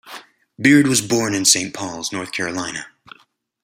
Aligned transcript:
Beard 0.59 0.87
was 0.87 0.99
born 0.99 1.35
in 1.35 1.45
Saint 1.45 1.75
Pauls, 1.75 2.11
North 2.11 2.31
Carolina. 2.31 2.87